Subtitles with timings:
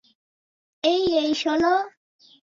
[0.83, 1.73] এই এই শোনো।